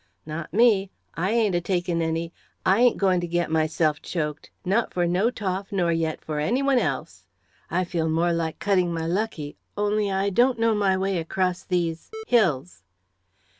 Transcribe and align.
"Not 0.25 0.51
me! 0.51 0.89
I 1.13 1.29
ain't 1.29 1.53
a 1.53 1.61
taking 1.61 2.01
any! 2.01 2.33
I 2.65 2.79
ain't 2.79 2.97
going 2.97 3.21
to 3.21 3.27
get 3.27 3.51
myself 3.51 4.01
choked, 4.01 4.49
not 4.65 4.91
for 4.95 5.05
no 5.05 5.29
Toff, 5.29 5.71
nor 5.71 5.91
yet 5.91 6.25
for 6.25 6.39
any 6.39 6.63
one 6.63 6.79
else. 6.79 7.27
I 7.69 7.83
feel 7.83 8.09
more 8.09 8.33
like 8.33 8.57
cutting 8.57 8.91
my 8.91 9.05
lucky 9.05 9.57
only 9.77 10.09
I 10.11 10.31
don't 10.31 10.57
know 10.57 10.73
my 10.73 10.97
way 10.97 11.19
across 11.19 11.63
these 11.63 12.09
hills." 12.27 12.81